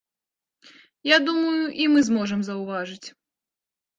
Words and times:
Я 1.09 1.17
думаю, 1.27 1.63
і 1.85 1.87
мы 1.95 1.99
зможам 2.09 2.39
заўважыць. 2.47 3.07